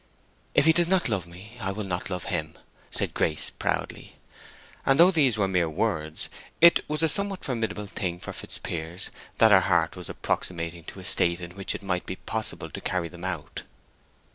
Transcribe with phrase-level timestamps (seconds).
[0.55, 2.57] "If he does not love me I will not love him!"
[2.89, 4.15] said Grace, proudly.
[4.83, 6.27] And though these were mere words,
[6.59, 11.05] it was a somewhat formidable thing for Fitzpiers that her heart was approximating to a
[11.05, 13.61] state in which it might be possible to carry them out.